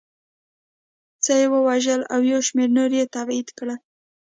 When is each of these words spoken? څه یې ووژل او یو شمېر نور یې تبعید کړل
څه 1.23 1.31
یې 1.39 1.45
ووژل 1.53 2.01
او 2.13 2.19
یو 2.31 2.39
شمېر 2.47 2.69
نور 2.77 2.91
یې 2.99 3.11
تبعید 3.15 3.47
کړل 3.57 3.79